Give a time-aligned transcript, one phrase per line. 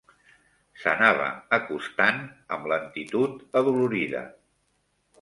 [0.83, 1.27] S'anava
[1.59, 2.19] acostant
[2.57, 4.29] amb lentitud adolorida.